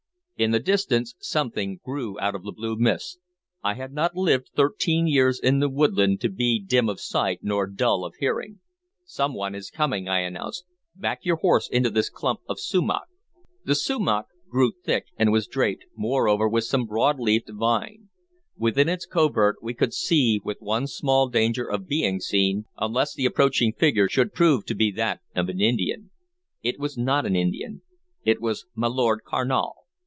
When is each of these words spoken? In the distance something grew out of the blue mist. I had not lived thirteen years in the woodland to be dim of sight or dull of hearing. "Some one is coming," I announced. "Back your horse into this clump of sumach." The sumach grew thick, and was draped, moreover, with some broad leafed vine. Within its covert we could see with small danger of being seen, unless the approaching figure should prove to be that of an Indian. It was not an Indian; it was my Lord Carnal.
In 0.37 0.49
the 0.49 0.59
distance 0.59 1.13
something 1.19 1.79
grew 1.85 2.19
out 2.19 2.33
of 2.33 2.41
the 2.41 2.51
blue 2.51 2.75
mist. 2.75 3.19
I 3.63 3.75
had 3.75 3.93
not 3.93 4.15
lived 4.15 4.49
thirteen 4.55 5.05
years 5.05 5.39
in 5.39 5.59
the 5.59 5.69
woodland 5.69 6.19
to 6.21 6.29
be 6.29 6.57
dim 6.59 6.89
of 6.89 6.99
sight 6.99 7.41
or 7.47 7.67
dull 7.67 8.03
of 8.03 8.15
hearing. 8.19 8.59
"Some 9.05 9.35
one 9.35 9.53
is 9.53 9.69
coming," 9.69 10.07
I 10.07 10.21
announced. 10.21 10.65
"Back 10.95 11.23
your 11.25 11.35
horse 11.35 11.69
into 11.69 11.91
this 11.91 12.09
clump 12.09 12.39
of 12.49 12.59
sumach." 12.59 13.03
The 13.65 13.75
sumach 13.75 14.29
grew 14.49 14.71
thick, 14.83 15.05
and 15.15 15.31
was 15.31 15.45
draped, 15.45 15.85
moreover, 15.95 16.49
with 16.49 16.63
some 16.63 16.85
broad 16.87 17.19
leafed 17.19 17.51
vine. 17.51 18.09
Within 18.57 18.89
its 18.89 19.05
covert 19.05 19.57
we 19.61 19.75
could 19.75 19.93
see 19.93 20.41
with 20.43 20.57
small 20.89 21.29
danger 21.29 21.69
of 21.69 21.87
being 21.87 22.19
seen, 22.19 22.65
unless 22.79 23.13
the 23.13 23.27
approaching 23.27 23.73
figure 23.73 24.09
should 24.09 24.33
prove 24.33 24.65
to 24.65 24.73
be 24.73 24.89
that 24.89 25.19
of 25.35 25.49
an 25.49 25.61
Indian. 25.61 26.09
It 26.63 26.79
was 26.79 26.97
not 26.97 27.27
an 27.27 27.35
Indian; 27.35 27.83
it 28.25 28.41
was 28.41 28.65
my 28.73 28.87
Lord 28.87 29.19
Carnal. 29.23 29.75